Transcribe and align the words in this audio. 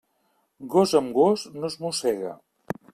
Gos 0.77 0.95
amb 1.01 1.13
gos, 1.19 1.45
no 1.61 1.71
es 1.73 1.79
mossega. 1.87 2.37